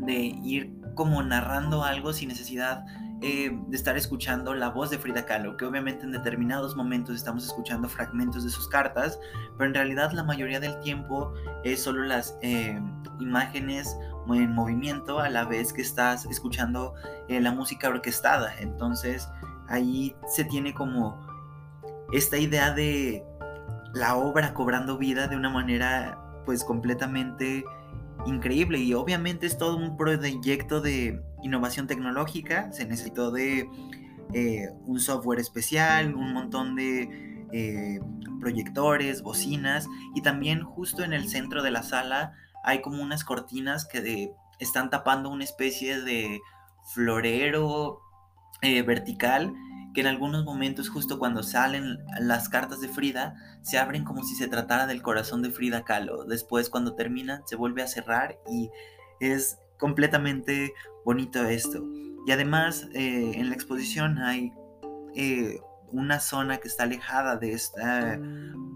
de 0.00 0.14
ir 0.42 0.72
como 0.94 1.22
narrando 1.22 1.84
algo 1.84 2.12
sin 2.12 2.28
necesidad 2.28 2.84
eh, 3.26 3.58
de 3.68 3.76
estar 3.76 3.96
escuchando 3.96 4.54
la 4.54 4.68
voz 4.68 4.90
de 4.90 4.98
Frida 4.98 5.24
Kahlo, 5.24 5.56
que 5.56 5.64
obviamente 5.64 6.04
en 6.04 6.12
determinados 6.12 6.76
momentos 6.76 7.16
estamos 7.16 7.46
escuchando 7.46 7.88
fragmentos 7.88 8.44
de 8.44 8.50
sus 8.50 8.68
cartas, 8.68 9.18
pero 9.56 9.68
en 9.68 9.74
realidad 9.74 10.12
la 10.12 10.24
mayoría 10.24 10.60
del 10.60 10.78
tiempo 10.80 11.32
es 11.62 11.82
solo 11.82 12.04
las 12.04 12.36
eh, 12.42 12.78
imágenes 13.20 13.96
en 14.32 14.54
movimiento 14.54 15.18
a 15.20 15.28
la 15.28 15.44
vez 15.44 15.72
que 15.72 15.82
estás 15.82 16.24
escuchando 16.26 16.94
eh, 17.28 17.40
la 17.40 17.52
música 17.52 17.88
orquestada. 17.88 18.54
Entonces 18.60 19.28
ahí 19.68 20.14
se 20.26 20.44
tiene 20.44 20.72
como 20.72 21.18
esta 22.12 22.38
idea 22.38 22.72
de 22.72 23.24
la 23.92 24.16
obra 24.16 24.54
cobrando 24.54 24.98
vida 24.98 25.28
de 25.28 25.36
una 25.36 25.50
manera 25.50 26.18
pues 26.44 26.64
completamente 26.64 27.64
increíble. 28.26 28.78
Y 28.78 28.94
obviamente 28.94 29.46
es 29.46 29.58
todo 29.58 29.76
un 29.76 29.96
proyecto 29.96 30.80
de 30.80 31.22
innovación 31.42 31.86
tecnológica, 31.86 32.72
se 32.72 32.86
necesitó 32.86 33.30
de 33.30 33.68
eh, 34.32 34.68
un 34.86 35.00
software 35.00 35.38
especial, 35.38 36.14
un 36.14 36.32
montón 36.32 36.74
de 36.74 37.46
eh, 37.52 38.00
proyectores, 38.40 39.22
bocinas. 39.22 39.86
Y 40.14 40.22
también 40.22 40.62
justo 40.62 41.02
en 41.02 41.12
el 41.12 41.28
centro 41.28 41.62
de 41.62 41.70
la 41.70 41.82
sala 41.82 42.32
hay 42.64 42.80
como 42.80 43.02
unas 43.02 43.24
cortinas 43.24 43.86
que 43.86 44.32
están 44.58 44.90
tapando 44.90 45.30
una 45.30 45.44
especie 45.44 46.00
de 46.00 46.40
florero 46.92 48.00
eh, 48.62 48.82
vertical 48.82 49.52
que 49.94 50.00
en 50.00 50.06
algunos 50.08 50.44
momentos 50.44 50.88
justo 50.88 51.18
cuando 51.18 51.42
salen 51.42 51.98
las 52.18 52.48
cartas 52.48 52.80
de 52.80 52.88
Frida 52.88 53.36
se 53.62 53.78
abren 53.78 54.04
como 54.04 54.24
si 54.24 54.34
se 54.34 54.48
tratara 54.48 54.86
del 54.86 55.02
corazón 55.02 55.40
de 55.40 55.50
Frida 55.50 55.84
Kahlo. 55.84 56.24
Después 56.24 56.68
cuando 56.68 56.94
termina 56.94 57.42
se 57.46 57.56
vuelve 57.56 57.82
a 57.82 57.86
cerrar 57.86 58.38
y 58.50 58.70
es 59.20 59.58
completamente 59.78 60.74
bonito 61.04 61.44
esto. 61.44 61.84
Y 62.26 62.32
además 62.32 62.88
eh, 62.92 63.32
en 63.36 63.48
la 63.48 63.54
exposición 63.54 64.18
hay 64.18 64.52
eh, 65.14 65.60
una 65.92 66.18
zona 66.18 66.58
que 66.58 66.68
está 66.68 66.82
alejada 66.82 67.36
de 67.36 67.52
esta 67.52 68.18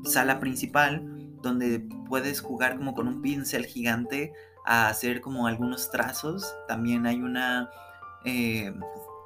sala 0.04 0.38
principal 0.38 1.17
donde 1.42 1.86
puedes 2.08 2.40
jugar 2.40 2.76
como 2.76 2.94
con 2.94 3.08
un 3.08 3.22
pincel 3.22 3.66
gigante 3.66 4.32
a 4.64 4.88
hacer 4.88 5.20
como 5.20 5.46
algunos 5.46 5.90
trazos. 5.90 6.54
También 6.66 7.06
hay 7.06 7.20
una 7.20 7.70
eh, 8.24 8.72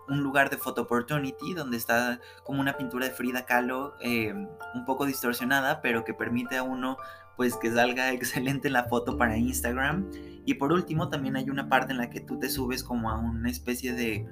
un 0.09 0.23
lugar 0.23 0.51
de 0.51 0.59
photo 0.59 0.83
opportunity 0.83 1.55
donde 1.55 1.77
está 1.77 2.21
como 2.45 2.61
una 2.61 2.77
pintura 2.77 3.07
de 3.07 3.13
Frida 3.13 3.47
Kahlo 3.47 3.95
un 4.03 4.85
poco 4.85 5.07
distorsionada, 5.07 5.81
pero 5.81 6.05
que 6.05 6.15
permite 6.15 6.57
a 6.57 6.63
uno 6.63 6.97
pues 7.37 7.57
que 7.57 7.71
salga 7.71 8.13
excelente 8.13 8.71
la 8.71 8.85
foto 8.85 9.17
para 9.17 9.37
Instagram. 9.37 10.11
Y 10.45 10.55
por 10.55 10.73
último 10.73 11.09
también 11.09 11.37
hay 11.37 11.51
una 11.51 11.69
parte 11.69 11.93
en 11.93 11.99
la 11.99 12.11
que 12.11 12.21
tú 12.21 12.39
te 12.39 12.49
subes 12.49 12.83
como 12.83 13.11
a 13.11 13.19
una 13.19 13.51
especie 13.51 13.93
de 13.93 14.27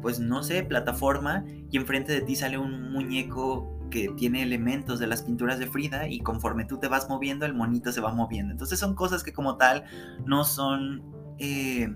pues 0.00 0.20
no 0.20 0.42
sé, 0.42 0.62
plataforma 0.62 1.44
y 1.70 1.76
enfrente 1.76 2.12
de 2.12 2.20
ti 2.22 2.36
sale 2.36 2.58
un 2.58 2.92
muñeco 2.92 3.80
que 3.90 4.08
tiene 4.16 4.42
elementos 4.42 4.98
de 4.98 5.06
las 5.06 5.22
pinturas 5.22 5.58
de 5.58 5.66
Frida 5.66 6.08
y 6.08 6.20
conforme 6.20 6.64
tú 6.64 6.78
te 6.78 6.88
vas 6.88 7.08
moviendo 7.08 7.44
el 7.44 7.54
monito 7.54 7.92
se 7.92 8.00
va 8.00 8.12
moviendo. 8.14 8.52
Entonces 8.52 8.78
son 8.78 8.94
cosas 8.94 9.22
que 9.22 9.32
como 9.32 9.56
tal 9.56 9.84
no 10.24 10.44
son 10.44 11.02
eh, 11.38 11.94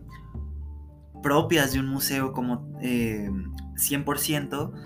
propias 1.23 1.73
de 1.73 1.81
un 1.81 1.87
museo 1.87 2.33
como 2.33 2.69
100% 2.81 2.83
eh, 2.83 4.81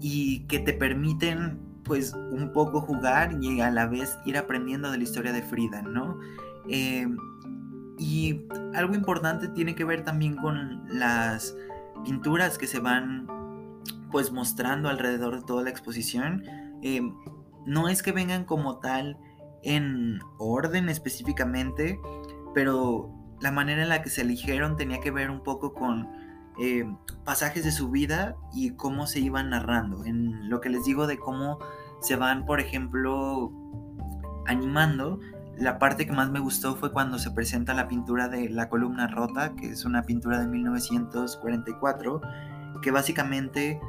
y 0.00 0.46
que 0.46 0.58
te 0.58 0.72
permiten 0.72 1.60
pues 1.84 2.12
un 2.14 2.50
poco 2.52 2.80
jugar 2.80 3.38
y 3.40 3.60
a 3.60 3.70
la 3.70 3.86
vez 3.86 4.18
ir 4.24 4.36
aprendiendo 4.36 4.90
de 4.90 4.98
la 4.98 5.04
historia 5.04 5.32
de 5.32 5.42
Frida, 5.42 5.82
¿no? 5.82 6.18
Eh, 6.68 7.06
y 7.98 8.42
algo 8.74 8.94
importante 8.94 9.48
tiene 9.48 9.74
que 9.74 9.84
ver 9.84 10.04
también 10.04 10.36
con 10.36 10.82
las 10.88 11.54
pinturas 12.04 12.58
que 12.58 12.66
se 12.66 12.78
van 12.78 13.26
pues 14.10 14.32
mostrando 14.32 14.88
alrededor 14.88 15.40
de 15.40 15.46
toda 15.46 15.62
la 15.62 15.70
exposición. 15.70 16.44
Eh, 16.82 17.00
no 17.66 17.88
es 17.88 18.02
que 18.02 18.12
vengan 18.12 18.44
como 18.44 18.78
tal 18.78 19.18
en 19.62 20.20
orden 20.38 20.88
específicamente, 20.88 21.98
pero 22.54 23.10
la 23.40 23.50
manera 23.50 23.82
en 23.82 23.88
la 23.88 24.02
que 24.02 24.10
se 24.10 24.22
eligieron 24.22 24.76
tenía 24.76 25.00
que 25.00 25.10
ver 25.10 25.30
un 25.30 25.42
poco 25.42 25.74
con 25.74 26.08
eh, 26.58 26.84
pasajes 27.24 27.64
de 27.64 27.72
su 27.72 27.90
vida 27.90 28.36
y 28.54 28.70
cómo 28.70 29.06
se 29.06 29.20
iban 29.20 29.50
narrando. 29.50 30.04
En 30.04 30.48
lo 30.48 30.60
que 30.60 30.70
les 30.70 30.84
digo 30.84 31.06
de 31.06 31.18
cómo 31.18 31.58
se 32.00 32.16
van, 32.16 32.46
por 32.46 32.60
ejemplo, 32.60 33.52
animando, 34.46 35.20
la 35.58 35.78
parte 35.78 36.06
que 36.06 36.12
más 36.12 36.30
me 36.30 36.40
gustó 36.40 36.76
fue 36.76 36.92
cuando 36.92 37.18
se 37.18 37.30
presenta 37.30 37.72
la 37.72 37.88
pintura 37.88 38.28
de 38.28 38.50
La 38.50 38.68
columna 38.68 39.06
rota, 39.06 39.54
que 39.54 39.70
es 39.70 39.84
una 39.84 40.02
pintura 40.02 40.40
de 40.40 40.48
1944, 40.48 42.20
que 42.82 42.90
básicamente 42.90 43.80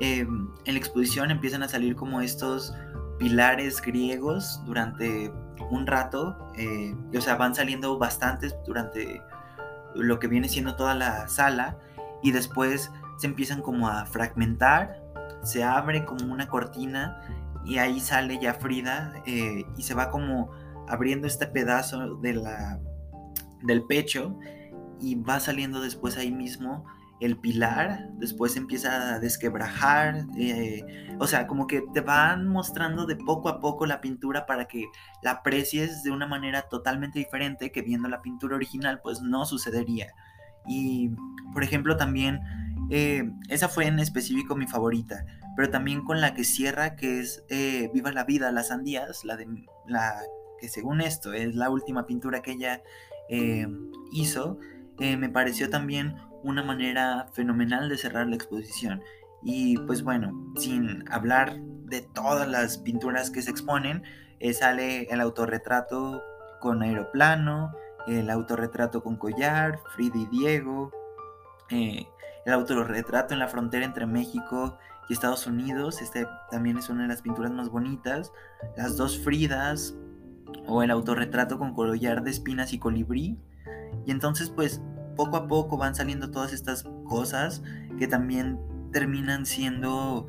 em, 0.00 0.48
en 0.64 0.74
la 0.74 0.78
exposición 0.78 1.30
empiezan 1.30 1.62
a 1.62 1.68
salir 1.68 1.96
como 1.96 2.20
estos 2.20 2.74
pilares 3.18 3.80
griegos 3.80 4.60
durante 4.66 5.32
un 5.70 5.86
rato, 5.86 6.36
eh, 6.56 6.94
o 7.16 7.20
sea, 7.20 7.36
van 7.36 7.54
saliendo 7.54 7.98
bastantes 7.98 8.54
durante 8.66 9.22
lo 9.94 10.18
que 10.18 10.26
viene 10.26 10.48
siendo 10.48 10.76
toda 10.76 10.94
la 10.94 11.28
sala 11.28 11.78
y 12.22 12.32
después 12.32 12.90
se 13.18 13.26
empiezan 13.26 13.62
como 13.62 13.88
a 13.88 14.04
fragmentar, 14.06 15.00
se 15.42 15.62
abre 15.62 16.04
como 16.04 16.32
una 16.32 16.48
cortina 16.48 17.20
y 17.64 17.78
ahí 17.78 18.00
sale 18.00 18.38
ya 18.38 18.54
Frida 18.54 19.12
eh, 19.26 19.64
y 19.76 19.82
se 19.82 19.94
va 19.94 20.10
como 20.10 20.50
abriendo 20.88 21.26
este 21.26 21.46
pedazo 21.46 22.16
de 22.16 22.34
la, 22.34 22.80
del 23.62 23.84
pecho 23.84 24.38
y 25.00 25.16
va 25.16 25.40
saliendo 25.40 25.80
después 25.80 26.16
ahí 26.16 26.32
mismo 26.32 26.84
el 27.20 27.38
pilar, 27.38 28.10
después 28.14 28.56
empieza 28.56 29.14
a 29.14 29.18
desquebrajar, 29.18 30.26
eh, 30.36 30.84
o 31.18 31.26
sea, 31.26 31.46
como 31.46 31.66
que 31.66 31.82
te 31.94 32.00
van 32.00 32.48
mostrando 32.48 33.06
de 33.06 33.16
poco 33.16 33.48
a 33.48 33.60
poco 33.60 33.86
la 33.86 34.00
pintura 34.00 34.46
para 34.46 34.66
que 34.66 34.86
la 35.22 35.30
aprecies 35.32 36.02
de 36.02 36.10
una 36.10 36.26
manera 36.26 36.62
totalmente 36.62 37.18
diferente 37.18 37.70
que 37.72 37.82
viendo 37.82 38.08
la 38.08 38.20
pintura 38.20 38.56
original 38.56 39.00
pues 39.02 39.22
no 39.22 39.46
sucedería. 39.46 40.12
Y, 40.66 41.10
por 41.52 41.62
ejemplo, 41.62 41.96
también, 41.96 42.40
eh, 42.90 43.30
esa 43.48 43.68
fue 43.68 43.86
en 43.86 44.00
específico 44.00 44.56
mi 44.56 44.66
favorita, 44.66 45.24
pero 45.56 45.70
también 45.70 46.04
con 46.04 46.20
la 46.20 46.34
que 46.34 46.44
cierra, 46.44 46.96
que 46.96 47.20
es 47.20 47.44
eh, 47.48 47.90
Viva 47.94 48.12
la 48.12 48.24
vida, 48.24 48.50
las 48.50 48.68
sandías, 48.68 49.24
la 49.24 49.36
de 49.36 49.46
la 49.86 50.20
que 50.64 50.70
según 50.70 51.02
esto 51.02 51.34
es 51.34 51.54
la 51.54 51.68
última 51.68 52.06
pintura 52.06 52.40
que 52.40 52.52
ella 52.52 52.82
eh, 53.28 53.68
hizo, 54.12 54.58
eh, 54.98 55.18
me 55.18 55.28
pareció 55.28 55.68
también 55.68 56.16
una 56.42 56.62
manera 56.62 57.26
fenomenal 57.34 57.90
de 57.90 57.98
cerrar 57.98 58.26
la 58.28 58.36
exposición. 58.36 59.02
Y 59.42 59.76
pues 59.80 60.02
bueno, 60.02 60.32
sin 60.56 61.04
hablar 61.12 61.60
de 61.60 62.00
todas 62.00 62.48
las 62.48 62.78
pinturas 62.78 63.30
que 63.30 63.42
se 63.42 63.50
exponen, 63.50 64.04
eh, 64.40 64.54
sale 64.54 65.02
el 65.10 65.20
autorretrato 65.20 66.22
con 66.62 66.80
aeroplano, 66.80 67.72
el 68.06 68.30
autorretrato 68.30 69.02
con 69.02 69.16
collar, 69.16 69.80
Frida 69.94 70.16
y 70.16 70.26
Diego, 70.26 70.90
el 71.68 72.52
autorretrato 72.52 73.34
en 73.34 73.40
la 73.40 73.48
frontera 73.48 73.84
entre 73.84 74.06
México 74.06 74.78
y 75.10 75.12
Estados 75.12 75.46
Unidos, 75.46 76.00
este 76.00 76.26
también 76.50 76.78
es 76.78 76.88
una 76.88 77.02
de 77.02 77.08
las 77.08 77.20
pinturas 77.20 77.52
más 77.52 77.68
bonitas, 77.68 78.32
las 78.78 78.96
dos 78.96 79.18
Fridas, 79.18 79.94
o 80.66 80.82
el 80.82 80.90
autorretrato 80.90 81.58
con 81.58 81.74
collar 81.74 82.22
de 82.22 82.30
espinas 82.30 82.72
y 82.72 82.78
colibrí. 82.78 83.38
Y 84.06 84.10
entonces 84.10 84.50
pues 84.50 84.82
poco 85.16 85.36
a 85.36 85.46
poco 85.46 85.76
van 85.76 85.94
saliendo 85.94 86.30
todas 86.30 86.52
estas 86.52 86.84
cosas 87.04 87.62
que 87.98 88.06
también 88.06 88.58
terminan 88.92 89.46
siendo 89.46 90.26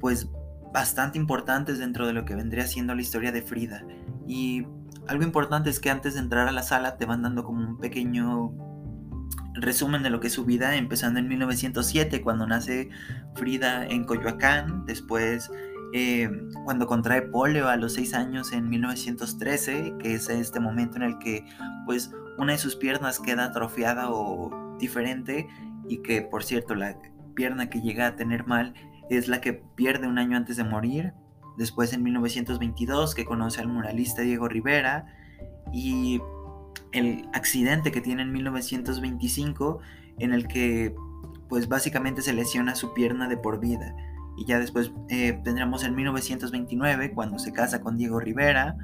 pues 0.00 0.28
bastante 0.72 1.18
importantes 1.18 1.78
dentro 1.78 2.06
de 2.06 2.12
lo 2.12 2.24
que 2.24 2.34
vendría 2.34 2.66
siendo 2.66 2.94
la 2.94 3.02
historia 3.02 3.32
de 3.32 3.42
Frida. 3.42 3.84
Y 4.26 4.66
algo 5.06 5.22
importante 5.22 5.70
es 5.70 5.80
que 5.80 5.90
antes 5.90 6.14
de 6.14 6.20
entrar 6.20 6.48
a 6.48 6.52
la 6.52 6.62
sala 6.62 6.96
te 6.96 7.06
van 7.06 7.22
dando 7.22 7.44
como 7.44 7.60
un 7.60 7.78
pequeño 7.78 8.52
resumen 9.54 10.02
de 10.02 10.10
lo 10.10 10.20
que 10.20 10.26
es 10.26 10.32
su 10.32 10.44
vida, 10.44 10.76
empezando 10.76 11.20
en 11.20 11.28
1907 11.28 12.22
cuando 12.22 12.46
nace 12.46 12.90
Frida 13.34 13.86
en 13.86 14.04
Coyoacán, 14.04 14.84
después 14.86 15.50
eh, 15.96 16.28
cuando 16.64 16.88
contrae 16.88 17.22
polio 17.22 17.68
a 17.68 17.76
los 17.76 17.92
6 17.92 18.14
años 18.14 18.52
en 18.52 18.68
1913, 18.68 19.94
que 20.00 20.14
es 20.14 20.28
este 20.28 20.58
momento 20.58 20.96
en 20.96 21.04
el 21.04 21.18
que 21.20 21.46
pues 21.86 22.10
una 22.36 22.50
de 22.50 22.58
sus 22.58 22.74
piernas 22.74 23.20
queda 23.20 23.44
atrofiada 23.44 24.10
o 24.10 24.76
diferente 24.80 25.46
y 25.88 25.98
que 25.98 26.20
por 26.20 26.42
cierto 26.42 26.74
la 26.74 26.98
pierna 27.36 27.70
que 27.70 27.80
llega 27.80 28.08
a 28.08 28.16
tener 28.16 28.44
mal 28.44 28.74
es 29.08 29.28
la 29.28 29.40
que 29.40 29.52
pierde 29.52 30.08
un 30.08 30.18
año 30.18 30.36
antes 30.36 30.56
de 30.56 30.64
morir. 30.64 31.12
Después 31.58 31.92
en 31.92 32.02
1922 32.02 33.14
que 33.14 33.24
conoce 33.24 33.60
al 33.60 33.68
muralista 33.68 34.22
Diego 34.22 34.48
Rivera 34.48 35.06
y 35.72 36.20
el 36.90 37.28
accidente 37.34 37.92
que 37.92 38.00
tiene 38.00 38.22
en 38.22 38.32
1925 38.32 39.78
en 40.18 40.32
el 40.32 40.48
que 40.48 40.92
pues 41.48 41.68
básicamente 41.68 42.20
se 42.20 42.32
lesiona 42.32 42.74
su 42.74 42.92
pierna 42.94 43.28
de 43.28 43.36
por 43.36 43.60
vida 43.60 43.94
y 44.36 44.44
ya 44.46 44.58
después 44.58 44.92
eh, 45.08 45.40
tendremos 45.44 45.84
en 45.84 45.94
1929 45.94 47.12
cuando 47.12 47.38
se 47.38 47.52
casa 47.52 47.80
con 47.80 47.96
Diego 47.96 48.20
Rivera 48.20 48.76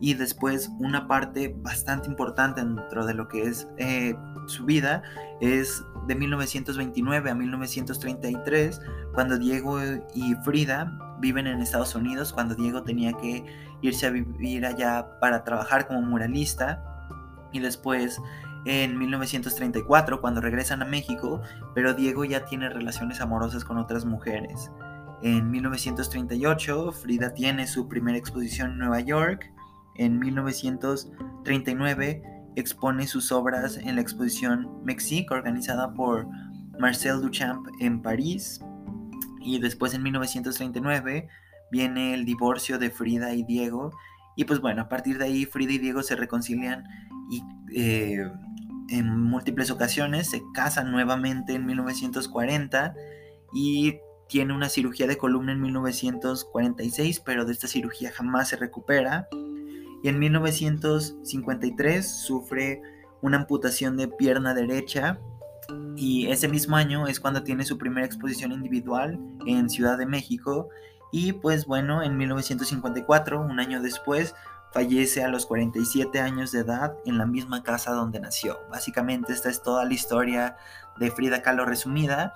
y 0.00 0.14
después 0.14 0.70
una 0.78 1.06
parte 1.06 1.54
bastante 1.58 2.08
importante 2.08 2.64
dentro 2.64 3.06
de 3.06 3.14
lo 3.14 3.28
que 3.28 3.44
es 3.44 3.68
eh, 3.76 4.14
su 4.46 4.64
vida 4.64 5.02
es 5.40 5.84
de 6.08 6.14
1929 6.16 7.30
a 7.30 7.34
1933 7.34 8.80
cuando 9.14 9.38
Diego 9.38 9.78
y 10.14 10.34
Frida 10.44 11.16
viven 11.20 11.46
en 11.46 11.60
Estados 11.60 11.94
Unidos 11.94 12.32
cuando 12.32 12.54
Diego 12.54 12.82
tenía 12.82 13.12
que 13.12 13.44
irse 13.80 14.06
a 14.06 14.10
vivir 14.10 14.66
allá 14.66 15.18
para 15.20 15.44
trabajar 15.44 15.86
como 15.86 16.02
muralista 16.02 16.82
y 17.52 17.60
después 17.60 18.20
en 18.64 18.98
1934 18.98 20.20
cuando 20.20 20.40
regresan 20.40 20.82
a 20.82 20.86
México, 20.86 21.40
pero 21.74 21.94
Diego 21.94 22.24
ya 22.24 22.44
tiene 22.44 22.68
relaciones 22.68 23.20
amorosas 23.20 23.64
con 23.64 23.78
otras 23.78 24.04
mujeres. 24.04 24.70
En 25.22 25.50
1938 25.50 26.92
Frida 26.92 27.34
tiene 27.34 27.66
su 27.66 27.88
primera 27.88 28.18
exposición 28.18 28.72
en 28.72 28.78
Nueva 28.78 29.00
York. 29.00 29.52
En 29.96 30.18
1939 30.18 32.22
expone 32.56 33.06
sus 33.06 33.30
obras 33.32 33.76
en 33.76 33.96
la 33.96 34.02
exposición 34.02 34.82
Mexique 34.84 35.32
organizada 35.32 35.94
por 35.94 36.26
Marcel 36.78 37.20
Duchamp 37.20 37.66
en 37.80 38.02
París. 38.02 38.60
Y 39.40 39.60
después 39.60 39.94
en 39.94 40.02
1939 40.02 41.28
viene 41.70 42.14
el 42.14 42.24
divorcio 42.24 42.78
de 42.78 42.90
Frida 42.90 43.34
y 43.34 43.44
Diego. 43.44 43.92
Y 44.36 44.44
pues 44.44 44.60
bueno, 44.60 44.82
a 44.82 44.88
partir 44.88 45.18
de 45.18 45.26
ahí 45.26 45.46
Frida 45.46 45.72
y 45.72 45.78
Diego 45.78 46.02
se 46.02 46.16
reconcilian 46.16 46.84
y 47.30 47.42
eh, 47.74 48.30
en 48.92 49.08
múltiples 49.08 49.70
ocasiones, 49.70 50.30
se 50.30 50.42
casa 50.54 50.84
nuevamente 50.84 51.54
en 51.54 51.66
1940 51.66 52.94
y 53.52 53.98
tiene 54.28 54.54
una 54.54 54.68
cirugía 54.68 55.06
de 55.06 55.16
columna 55.16 55.52
en 55.52 55.60
1946, 55.60 57.20
pero 57.20 57.44
de 57.44 57.52
esta 57.52 57.68
cirugía 57.68 58.12
jamás 58.12 58.48
se 58.48 58.56
recupera. 58.56 59.28
Y 60.02 60.08
en 60.08 60.18
1953 60.18 62.06
sufre 62.06 62.82
una 63.20 63.38
amputación 63.38 63.96
de 63.96 64.08
pierna 64.08 64.54
derecha 64.54 65.18
y 65.96 66.26
ese 66.26 66.48
mismo 66.48 66.76
año 66.76 67.06
es 67.06 67.20
cuando 67.20 67.44
tiene 67.44 67.64
su 67.64 67.78
primera 67.78 68.06
exposición 68.06 68.52
individual 68.52 69.18
en 69.46 69.70
Ciudad 69.70 69.96
de 69.96 70.06
México 70.06 70.68
y 71.12 71.34
pues 71.34 71.66
bueno, 71.66 72.02
en 72.02 72.16
1954, 72.16 73.40
un 73.40 73.60
año 73.60 73.82
después, 73.82 74.34
fallece 74.72 75.22
a 75.22 75.28
los 75.28 75.46
47 75.46 76.20
años 76.20 76.52
de 76.52 76.60
edad 76.60 76.96
en 77.04 77.18
la 77.18 77.26
misma 77.26 77.62
casa 77.62 77.92
donde 77.92 78.20
nació. 78.20 78.58
Básicamente 78.70 79.32
esta 79.32 79.50
es 79.50 79.62
toda 79.62 79.84
la 79.84 79.94
historia 79.94 80.56
de 80.98 81.10
Frida 81.10 81.42
Kahlo 81.42 81.64
resumida 81.64 82.34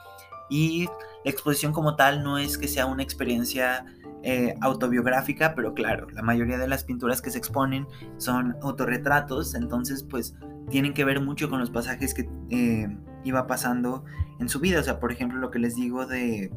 y 0.48 0.86
la 1.24 1.30
exposición 1.30 1.72
como 1.72 1.96
tal 1.96 2.22
no 2.22 2.38
es 2.38 2.58
que 2.58 2.68
sea 2.68 2.86
una 2.86 3.02
experiencia 3.02 3.84
eh, 4.22 4.54
autobiográfica, 4.60 5.54
pero 5.54 5.74
claro, 5.74 6.08
la 6.10 6.22
mayoría 6.22 6.58
de 6.58 6.68
las 6.68 6.84
pinturas 6.84 7.22
que 7.22 7.30
se 7.30 7.38
exponen 7.38 7.86
son 8.16 8.56
autorretratos, 8.62 9.54
entonces 9.54 10.02
pues 10.02 10.34
tienen 10.70 10.94
que 10.94 11.04
ver 11.04 11.20
mucho 11.20 11.48
con 11.48 11.60
los 11.60 11.70
pasajes 11.70 12.12
que 12.12 12.28
eh, 12.50 12.88
iba 13.24 13.46
pasando 13.46 14.04
en 14.40 14.48
su 14.48 14.60
vida. 14.60 14.80
O 14.80 14.82
sea, 14.82 14.98
por 14.98 15.12
ejemplo, 15.12 15.38
lo 15.38 15.50
que 15.50 15.58
les 15.58 15.76
digo 15.76 16.06
de 16.06 16.52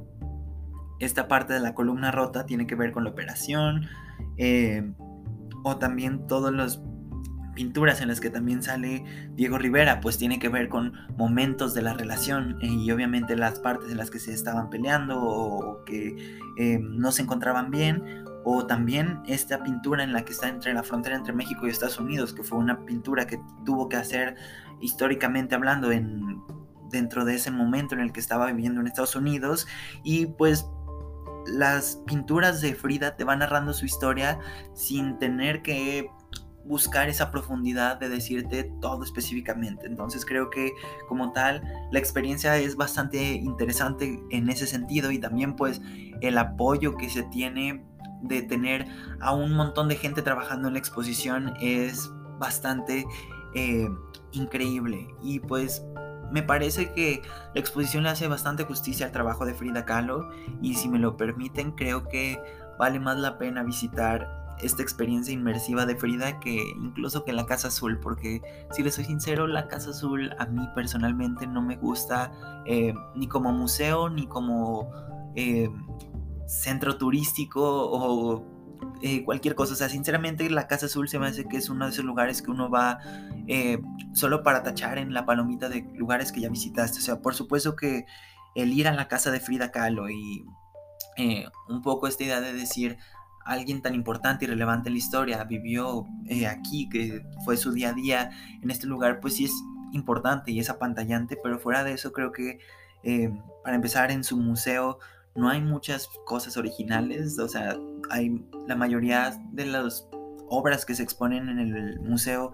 esta 1.00 1.28
parte 1.28 1.54
de 1.54 1.60
la 1.60 1.74
columna 1.74 2.12
rota 2.12 2.46
tiene 2.46 2.68
que 2.68 2.76
ver 2.76 2.92
con 2.92 3.04
la 3.04 3.12
operación. 3.12 3.88
Eh, 4.38 4.92
o 5.64 5.78
también 5.78 6.28
todas 6.28 6.54
las 6.54 6.82
pinturas 7.56 8.00
en 8.00 8.08
las 8.08 8.22
que 8.22 8.30
también 8.30 8.64
sale 8.64 9.04
Diego 9.36 9.58
Rivera, 9.58 10.00
pues 10.00 10.18
tiene 10.18 10.40
que 10.40 10.48
ver 10.48 10.70
con 10.70 10.94
momentos 11.18 11.74
de 11.74 11.82
la 11.82 11.94
relación 11.94 12.58
eh, 12.62 12.68
y 12.68 12.90
obviamente 12.92 13.36
las 13.36 13.60
partes 13.60 13.92
en 13.92 13.98
las 13.98 14.10
que 14.10 14.20
se 14.20 14.34
estaban 14.34 14.70
peleando 14.70 15.22
o 15.22 15.84
que 15.84 16.40
eh, 16.58 16.80
no 16.82 17.12
se 17.12 17.24
encontraban 17.24 17.70
bien 17.70 18.24
o 18.46 18.66
también 18.66 19.20
esta 19.28 19.62
pintura 19.64 20.04
en 20.04 20.14
la 20.14 20.24
que 20.24 20.32
está 20.32 20.48
entre 20.48 20.74
la 20.74 20.84
frontera 20.84 21.16
entre 21.16 21.34
México 21.34 21.68
y 21.68 21.70
Estados 21.70 22.00
Unidos, 22.00 22.34
que 22.34 22.44
fue 22.44 22.58
una 22.58 22.86
pintura 22.86 23.28
que 23.28 23.42
tuvo 23.66 23.90
que 23.90 23.98
hacer 23.98 24.36
históricamente 24.80 25.56
hablando 25.56 25.92
en, 25.92 26.42
dentro 26.90 27.26
de 27.26 27.36
ese 27.36 27.52
momento 27.52 27.96
en 27.96 28.02
el 28.02 28.12
que 28.12 28.20
estaba 28.20 28.48
viviendo 28.48 28.82
en 28.82 28.88
Estados 28.88 29.16
Unidos. 29.16 29.68
Y 30.04 30.28
pues 30.28 30.66
las 31.50 32.02
pinturas 32.06 32.62
de 32.62 32.74
Frida 32.76 33.16
te 33.16 33.24
van 33.24 33.40
narrando 33.40 33.74
su 33.74 33.86
historia 33.86 34.40
sin 34.74 35.18
tener 35.20 35.62
que 35.62 36.10
buscar 36.66 37.10
esa 37.10 37.32
profundidad 37.32 37.98
de 37.98 38.10
decirte 38.10 38.72
todo 38.80 39.04
específicamente. 39.04 39.88
Entonces 39.88 40.26
creo 40.26 40.50
que 40.50 40.72
como 41.08 41.32
tal 41.32 41.64
la 41.92 42.00
experiencia 42.00 42.58
es 42.58 42.76
bastante 42.76 43.34
interesante 43.34 44.22
en 44.30 44.50
ese 44.50 44.68
sentido 44.68 45.12
y 45.12 45.18
también 45.18 45.56
pues 45.56 45.82
el 46.22 46.38
apoyo 46.38 46.96
que 46.96 47.10
se 47.10 47.24
tiene 47.24 47.84
de 48.22 48.44
tener 48.44 48.86
a 49.20 49.34
un 49.34 49.54
montón 49.54 49.88
de 49.88 49.96
gente 49.96 50.22
trabajando 50.22 50.68
en 50.68 50.74
la 50.74 50.80
exposición 50.80 51.54
es 51.60 52.10
bastante 52.38 53.06
eh, 53.56 53.88
increíble. 54.32 55.08
Y 55.24 55.40
pues 55.40 55.84
me 56.32 56.44
parece 56.44 56.92
que 56.94 57.22
la 57.54 57.60
exposición 57.60 58.04
le 58.04 58.10
hace 58.10 58.28
bastante 58.28 58.64
justicia 58.64 59.06
al 59.06 59.12
trabajo 59.12 59.46
de 59.46 59.54
Frida 59.54 59.86
Kahlo 59.86 60.30
y 60.62 60.76
si 60.76 60.90
me 60.90 61.00
lo 61.00 61.18
permiten 61.18 61.72
creo 61.72 62.08
que 62.08 62.40
vale 62.78 63.00
más 63.00 63.18
la 63.18 63.38
pena 63.38 63.64
visitar 63.64 64.40
esta 64.62 64.82
experiencia 64.82 65.34
inmersiva 65.34 65.86
de 65.86 65.96
Frida 65.96 66.40
que 66.40 66.74
incluso 66.76 67.24
que 67.24 67.34
la 67.34 67.46
Casa 67.46 67.70
Azul, 67.70 68.00
porque 68.00 68.42
si 68.72 68.84
le 68.84 68.92
soy 68.92 69.06
sincero, 69.06 69.48
la 69.48 69.68
Casa 69.68 69.92
Azul 69.92 70.36
a 70.38 70.46
mí 70.46 70.68
personalmente 70.76 71.48
no 71.48 71.62
me 71.62 71.78
gusta 71.78 72.32
eh, 72.66 72.94
ni 73.16 73.28
como 73.28 73.52
museo 73.54 74.10
ni 74.10 74.28
como 74.28 74.92
eh, 75.36 75.70
centro 76.48 76.98
turístico 76.98 77.62
o 77.64 78.59
eh, 79.02 79.24
cualquier 79.24 79.56
cosa. 79.56 79.74
O 79.74 79.76
sea, 79.76 79.90
sinceramente 79.90 80.50
la 80.50 80.68
Casa 80.68 80.88
Azul 80.88 81.08
se 81.08 81.20
me 81.20 81.28
hace 81.28 81.46
que 81.46 81.58
es 81.58 81.70
uno 81.70 81.86
de 81.86 81.92
esos 81.92 82.06
lugares 82.06 82.42
que 82.42 82.52
uno 82.52 82.70
va 82.70 83.00
eh, 83.48 83.80
solo 84.14 84.44
para 84.44 84.64
tachar 84.64 84.98
en 84.98 85.14
la 85.14 85.26
palomita 85.26 85.70
de 85.70 85.82
lugares 85.96 86.32
que 86.32 86.42
ya 86.42 86.50
visitaste. 86.50 87.00
O 87.00 87.02
sea, 87.02 87.22
por 87.22 87.36
supuesto 87.36 87.76
que 87.76 88.06
el 88.56 88.74
ir 88.74 88.88
a 88.88 88.94
la 88.94 89.08
casa 89.08 89.32
de 89.32 89.40
Frida 89.40 89.72
Kahlo 89.72 90.10
y 90.10 90.46
eh, 91.18 91.46
un 91.68 91.82
poco 91.82 92.08
esta 92.08 92.24
idea 92.24 92.42
de 92.42 92.54
decir 92.54 92.98
alguien 93.46 93.82
tan 93.82 93.96
importante 93.96 94.46
y 94.46 94.48
relevante 94.48 94.90
en 94.90 94.94
la 94.94 95.00
historia 95.00 95.44
vivió 95.44 96.06
aquí, 96.48 96.88
que 96.90 97.24
fue 97.46 97.58
su 97.58 97.72
día 97.72 97.90
a 97.90 97.94
día 97.94 98.32
en 98.62 98.70
este 98.70 98.86
lugar, 98.86 99.20
pues 99.22 99.36
sí 99.36 99.46
es 99.46 99.54
importante 99.92 100.52
y 100.52 100.60
es 100.60 100.70
apantallante, 100.70 101.38
pero 101.42 101.58
fuera 101.58 101.84
de 101.84 101.94
eso 101.94 102.12
creo 102.12 102.32
que 102.32 102.60
para 103.64 103.76
empezar 103.76 104.12
en 104.12 104.24
su 104.24 104.38
museo 104.38 105.00
no 105.40 105.50
hay 105.50 105.62
muchas 105.62 106.10
cosas 106.26 106.58
originales, 106.58 107.40
o 107.40 107.48
sea, 107.48 107.78
hay 108.10 108.46
la 108.68 108.76
mayoría 108.76 109.40
de 109.52 109.66
las 109.66 110.08
obras 110.48 110.86
que 110.86 110.96
se 110.96 111.04
exponen 111.04 111.50
en 111.50 111.60
el 111.60 112.00
museo 112.02 112.54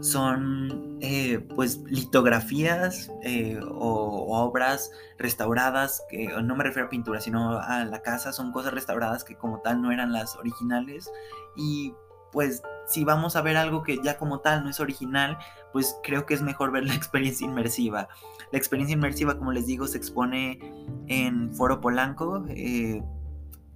son 0.00 0.98
eh, 1.00 1.38
pues 1.54 1.78
litografías 1.86 3.10
eh, 3.22 3.58
o, 3.62 4.44
obras 4.44 4.92
restauradas 5.18 6.02
que 6.10 6.28
no 6.42 6.56
me 6.56 6.64
refiero 6.64 6.86
a 6.86 6.90
pintura 6.90 7.20
sino 7.20 7.58
a 7.58 7.84
la 7.84 8.02
casa 8.02 8.32
son 8.32 8.52
cosas 8.52 8.74
restauradas 8.74 9.24
que 9.24 9.36
como 9.36 9.60
tal 9.60 9.80
no 9.80 9.90
eran 9.90 10.12
las 10.12 10.36
originales. 10.36 11.10
Y 11.56 11.94
pues 12.32 12.62
si 12.88 13.04
vamos 13.04 13.36
a 13.36 13.42
ver 13.42 13.56
algo 13.56 13.82
que 13.82 13.98
ya 14.02 14.16
como 14.18 14.40
tal 14.40 14.64
no 14.64 14.70
es 14.70 14.80
original 14.80 15.38
pues 15.72 15.96
creo 16.02 16.26
que 16.26 16.34
es 16.34 16.42
mejor 16.42 16.72
ver 16.72 16.84
la 16.84 16.94
experiencia 16.96 17.46
inmersiva. 17.46 18.08
La 18.50 18.58
experiencia 18.58 18.94
inmersiva 18.94 19.38
como 19.38 19.52
les 19.52 19.66
digo 19.66 19.86
se 19.86 19.98
expone 19.98 20.58
en 21.06 21.54
Foro 21.54 21.80
Polanco 21.80 22.44
eh, 22.48 23.02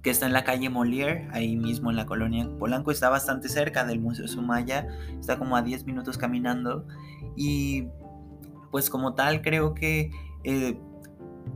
que 0.01 0.09
está 0.09 0.25
en 0.25 0.33
la 0.33 0.43
calle 0.43 0.69
Molière, 0.69 1.29
ahí 1.31 1.55
mismo 1.55 1.89
en 1.89 1.95
la 1.95 2.05
colonia 2.05 2.49
Polanco, 2.59 2.91
está 2.91 3.09
bastante 3.09 3.47
cerca 3.47 3.85
del 3.85 4.01
Museo 4.01 4.27
Sumaya, 4.27 4.87
está 5.17 5.39
como 5.39 5.55
a 5.55 5.61
10 5.61 5.85
minutos 5.85 6.17
caminando 6.17 6.85
y 7.37 7.87
pues 8.69 8.89
como 8.89 9.13
tal 9.13 9.41
creo 9.41 9.73
que 9.73 10.11
eh, 10.43 10.77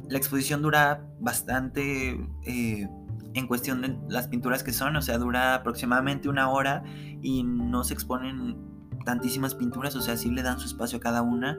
la 0.08 0.18
exposición 0.18 0.62
dura 0.62 1.06
bastante 1.20 2.26
eh, 2.46 2.88
en 3.34 3.48
cuestión 3.48 3.82
de 3.82 3.98
las 4.10 4.28
pinturas 4.28 4.64
que 4.64 4.74
son, 4.74 4.96
o 4.96 5.02
sea, 5.02 5.18
dura 5.18 5.56
aproximadamente 5.56 6.30
una 6.30 6.50
hora 6.50 6.84
y 7.22 7.44
no 7.44 7.84
se 7.84 7.94
exponen 7.94 8.58
tantísimas 9.06 9.56
pinturas, 9.56 9.96
o 9.96 10.02
sea, 10.02 10.18
sí 10.18 10.32
le 10.32 10.44
dan 10.44 10.60
su 10.60 10.68
espacio 10.68 10.98
a 10.98 11.02
cada 11.02 11.22
una 11.22 11.58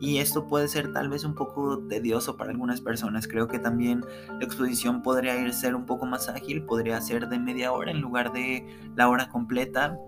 y 0.00 0.16
esto 0.16 0.46
puede 0.46 0.66
ser 0.66 0.92
tal 0.94 1.10
vez 1.10 1.24
un 1.24 1.34
poco 1.34 1.86
tedioso 1.86 2.38
para 2.38 2.50
algunas 2.50 2.80
personas. 2.80 3.28
Creo 3.28 3.48
que 3.48 3.58
también 3.58 4.02
la 4.38 4.44
exposición 4.44 5.02
podría 5.02 5.38
ir 5.38 5.52
ser 5.52 5.74
un 5.74 5.84
poco 5.84 6.06
más 6.06 6.28
ágil, 6.30 6.64
podría 6.64 6.98
ser 7.02 7.28
de 7.28 7.38
media 7.38 7.70
hora 7.70 7.90
en 7.90 8.00
lugar 8.00 8.32
de 8.32 8.66
la 8.96 9.08
hora 9.10 9.28
completa. 9.28 9.98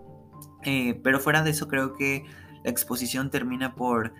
Eh, 0.64 0.98
pero 1.05 1.20
fuera 1.20 1.42
de 1.42 1.51
eso 1.51 1.68
creo 1.68 1.92
que 1.92 2.25
la 2.64 2.70
exposición 2.70 3.29
termina 3.29 3.75
por 3.75 4.14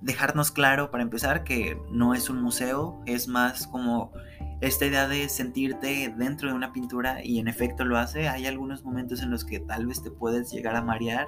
dejarnos 0.00 0.50
claro, 0.50 0.90
para 0.90 1.02
empezar, 1.02 1.44
que 1.44 1.80
no 1.90 2.14
es 2.14 2.30
un 2.30 2.40
museo, 2.42 3.00
es 3.06 3.28
más 3.28 3.66
como 3.66 4.12
esta 4.60 4.86
idea 4.86 5.08
de 5.08 5.28
sentirte 5.28 6.12
dentro 6.16 6.48
de 6.48 6.54
una 6.54 6.72
pintura 6.72 7.24
y 7.24 7.38
en 7.38 7.48
efecto 7.48 7.84
lo 7.84 7.98
hace. 7.98 8.28
Hay 8.28 8.46
algunos 8.46 8.84
momentos 8.84 9.22
en 9.22 9.30
los 9.30 9.44
que 9.44 9.60
tal 9.60 9.86
vez 9.86 10.02
te 10.02 10.10
puedes 10.10 10.50
llegar 10.50 10.76
a 10.76 10.82
marear, 10.82 11.26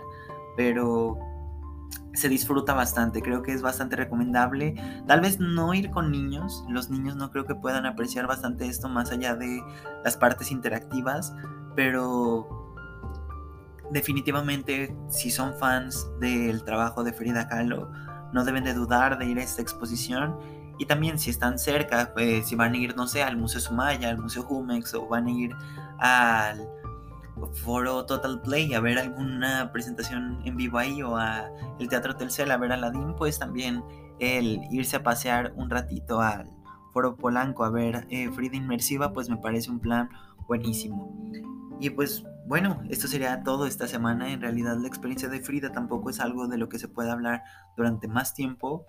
pero 0.57 1.19
se 2.13 2.29
disfruta 2.29 2.75
bastante, 2.75 3.23
creo 3.23 3.43
que 3.43 3.53
es 3.53 3.63
bastante 3.63 3.97
recomendable. 3.97 4.75
Tal 5.07 5.21
vez 5.21 5.39
no 5.39 5.75
ir 5.75 5.91
con 5.91 6.11
niños, 6.11 6.65
los 6.69 6.91
niños 6.91 7.17
no 7.17 7.31
creo 7.31 7.47
que 7.47 7.55
puedan 7.55 7.87
apreciar 7.87 8.27
bastante 8.27 8.67
esto 8.67 8.89
más 8.89 9.13
allá 9.13 9.35
de 9.35 9.63
las 10.05 10.17
partes 10.17 10.51
interactivas, 10.51 11.33
pero 11.77 12.75
definitivamente 13.91 14.97
si 15.09 15.31
son 15.31 15.55
fans 15.55 16.09
del 16.21 16.65
trabajo 16.65 17.05
de 17.05 17.13
Frida 17.13 17.49
Kahlo, 17.49 17.91
no 18.33 18.45
deben 18.45 18.65
de 18.65 18.75
dudar 18.75 19.19
de 19.19 19.27
ir 19.27 19.39
a 19.39 19.43
esta 19.43 19.63
exposición. 19.63 20.39
Y 20.79 20.87
también 20.87 21.19
si 21.19 21.31
están 21.31 21.59
cerca, 21.59 22.13
pues 22.15 22.49
si 22.49 22.57
van 22.57 22.73
a 22.73 22.77
ir, 22.79 22.97
no 22.97 23.07
sé, 23.07 23.23
al 23.23 23.37
Museo 23.37 23.61
Sumaya, 23.61 24.09
al 24.09 24.19
Museo 24.19 24.43
Jumex 24.45 24.95
o 24.95 25.07
van 25.07 25.27
a 25.27 25.31
ir 25.31 25.55
al 25.99 26.67
foro 27.53 28.05
Total 28.07 28.41
Play 28.41 28.75
a 28.75 28.81
ver 28.81 28.99
alguna 28.99 29.71
presentación 29.73 30.41
en 30.45 30.57
vivo 30.57 30.79
ahí 30.79 31.03
o 31.03 31.17
a 31.17 31.49
el 31.79 31.89
Teatro 31.89 32.17
Telcel 32.17 32.51
a 32.51 32.57
ver 32.57 32.73
a 32.73 32.75
Aladdin, 32.75 33.15
pues 33.17 33.39
también 33.39 33.83
el 34.19 34.61
irse 34.71 34.97
a 34.97 35.03
pasear 35.03 35.53
un 35.57 35.71
ratito 35.71 36.21
al 36.21 36.51
foro 36.93 37.17
Polanco 37.17 37.65
a 37.65 37.71
ver 37.71 38.07
eh, 38.11 38.31
Frida 38.31 38.57
Inmersiva, 38.57 39.13
pues 39.13 39.29
me 39.31 39.37
parece 39.37 39.71
un 39.71 39.81
plan 39.81 40.09
buenísimo. 40.47 41.15
Y 41.81 41.91
pues 41.91 42.25
bueno, 42.51 42.83
esto 42.89 43.07
sería 43.07 43.45
todo 43.45 43.65
esta 43.65 43.87
semana. 43.87 44.33
En 44.33 44.41
realidad 44.41 44.77
la 44.77 44.89
experiencia 44.89 45.29
de 45.29 45.41
Frida 45.41 45.71
tampoco 45.71 46.11
es 46.11 46.19
algo 46.19 46.49
de 46.49 46.59
lo 46.59 46.69
que 46.69 46.81
se 46.81 46.89
pueda 46.89 47.13
hablar 47.13 47.45
durante 47.77 48.09
más 48.09 48.35
tiempo. 48.35 48.85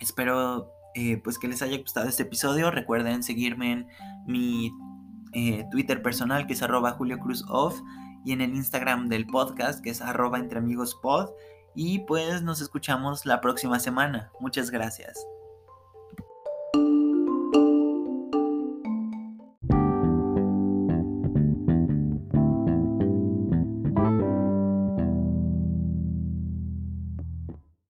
Espero 0.00 0.70
eh, 0.94 1.16
pues 1.24 1.38
que 1.38 1.48
les 1.48 1.62
haya 1.62 1.78
gustado 1.78 2.10
este 2.10 2.24
episodio. 2.24 2.70
Recuerden 2.70 3.22
seguirme 3.22 3.72
en 3.72 3.86
mi 4.26 4.70
eh, 5.32 5.64
Twitter 5.70 6.02
personal 6.02 6.46
que 6.46 6.52
es 6.52 6.62
arroba 6.62 6.90
Julio 6.90 7.18
Cruz 7.20 7.42
Off 7.48 7.80
y 8.22 8.32
en 8.32 8.42
el 8.42 8.54
Instagram 8.54 9.08
del 9.08 9.26
podcast 9.28 9.82
que 9.82 9.88
es 9.88 10.02
arroba 10.02 10.38
entre 10.38 10.58
amigos 10.58 10.94
pod. 11.02 11.30
Y 11.74 12.00
pues 12.00 12.42
nos 12.42 12.60
escuchamos 12.60 13.24
la 13.24 13.40
próxima 13.40 13.80
semana. 13.80 14.30
Muchas 14.40 14.70
gracias. 14.70 15.16